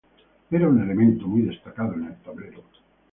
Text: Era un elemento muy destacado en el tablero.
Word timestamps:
Era 0.49 0.67
un 0.67 0.81
elemento 0.81 1.27
muy 1.27 1.43
destacado 1.43 1.93
en 1.93 2.05
el 2.05 2.15
tablero. 2.23 2.63